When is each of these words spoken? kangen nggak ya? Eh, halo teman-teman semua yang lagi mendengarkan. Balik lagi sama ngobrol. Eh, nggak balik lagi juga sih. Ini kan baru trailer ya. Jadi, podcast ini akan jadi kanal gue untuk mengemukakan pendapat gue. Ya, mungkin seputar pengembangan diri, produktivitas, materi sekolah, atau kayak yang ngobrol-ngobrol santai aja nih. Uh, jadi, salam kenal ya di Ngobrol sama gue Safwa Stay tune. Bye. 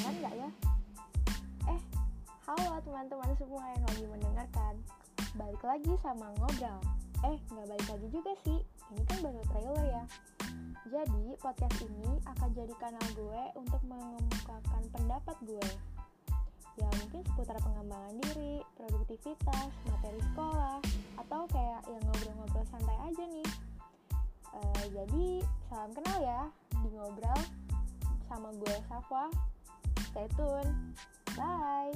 kangen 0.00 0.16
nggak 0.24 0.32
ya? 0.32 0.48
Eh, 1.68 1.80
halo 2.48 2.80
teman-teman 2.80 3.36
semua 3.36 3.64
yang 3.68 3.84
lagi 3.84 4.04
mendengarkan. 4.08 4.74
Balik 5.36 5.60
lagi 5.60 5.92
sama 6.00 6.32
ngobrol. 6.40 6.80
Eh, 7.28 7.36
nggak 7.52 7.66
balik 7.68 7.88
lagi 7.92 8.08
juga 8.08 8.32
sih. 8.40 8.64
Ini 8.64 9.02
kan 9.04 9.18
baru 9.20 9.44
trailer 9.52 9.84
ya. 9.92 10.04
Jadi, 10.88 11.36
podcast 11.36 11.76
ini 11.84 12.16
akan 12.24 12.48
jadi 12.56 12.74
kanal 12.80 13.06
gue 13.12 13.42
untuk 13.60 13.82
mengemukakan 13.84 14.82
pendapat 14.88 15.36
gue. 15.44 15.68
Ya, 16.80 16.88
mungkin 17.04 17.20
seputar 17.20 17.60
pengembangan 17.60 18.16
diri, 18.24 18.64
produktivitas, 18.80 19.68
materi 19.84 20.20
sekolah, 20.32 20.80
atau 21.20 21.44
kayak 21.52 21.84
yang 21.92 22.02
ngobrol-ngobrol 22.08 22.64
santai 22.72 22.96
aja 23.04 23.24
nih. 23.28 23.48
Uh, 24.48 24.84
jadi, 24.96 25.44
salam 25.68 25.92
kenal 25.92 26.18
ya 26.24 26.40
di 26.80 26.88
Ngobrol 26.88 27.40
sama 28.26 28.48
gue 28.56 28.76
Safwa 28.88 29.28
Stay 30.10 30.26
tune. 30.36 30.94
Bye. 31.36 31.92